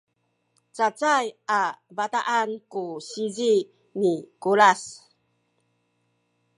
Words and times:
cacay 0.75 1.25
a 1.59 1.61
bataan 1.97 2.49
ku 2.71 2.83
sizi 3.09 3.53
ni 3.99 4.11
Kulas 4.41 4.81